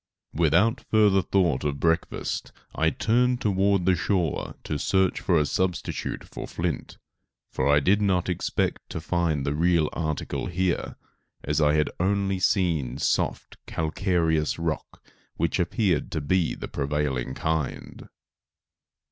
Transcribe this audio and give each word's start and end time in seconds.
Without 0.33 0.81
further 0.89 1.21
thought 1.21 1.63
of 1.63 1.79
breakfast 1.79 2.51
I 2.73 2.89
turned 2.89 3.39
toward 3.39 3.85
the 3.85 3.93
shore 3.95 4.55
to 4.63 4.79
search 4.79 5.19
for 5.19 5.37
a 5.37 5.45
substitute 5.45 6.23
for 6.23 6.47
flint, 6.47 6.97
for 7.51 7.69
I 7.71 7.79
did 7.81 8.01
not 8.01 8.27
expect 8.27 8.89
to 8.89 8.99
find 8.99 9.45
the 9.45 9.53
real 9.53 9.91
article 9.93 10.47
here, 10.47 10.95
as 11.43 11.61
I 11.61 11.75
had 11.75 11.91
only 11.99 12.39
seen 12.39 12.97
soft, 12.97 13.57
calcareous 13.67 14.57
rock 14.57 15.03
which 15.35 15.59
appeared 15.59 16.09
to 16.13 16.21
be 16.21 16.55
the 16.55 16.67
prevailing 16.67 17.35
kind. 17.35 18.09